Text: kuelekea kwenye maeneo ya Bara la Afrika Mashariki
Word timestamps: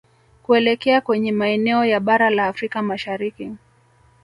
kuelekea 0.43 1.01
kwenye 1.01 1.31
maeneo 1.31 1.85
ya 1.85 1.99
Bara 1.99 2.29
la 2.29 2.47
Afrika 2.47 2.81
Mashariki 2.81 3.51